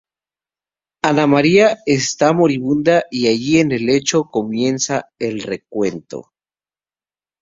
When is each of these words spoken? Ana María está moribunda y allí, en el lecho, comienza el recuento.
Ana 1.09 1.27
María 1.27 1.77
está 1.85 2.33
moribunda 2.33 3.03
y 3.11 3.27
allí, 3.27 3.59
en 3.59 3.71
el 3.71 3.85
lecho, 3.85 4.23
comienza 4.23 5.11
el 5.19 5.43
recuento. 5.43 6.33